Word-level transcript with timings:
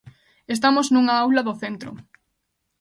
Estamos 0.55 0.85
nunha 0.89 1.15
aula 1.23 1.45
do 1.47 1.57
centro. 1.63 1.91